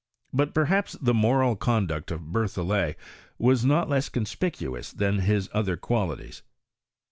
[0.33, 1.55] But perhapt the mora!
[1.55, 2.95] conduct of Berthoilet
[3.37, 6.41] was not less cott spicuous than his other qualities.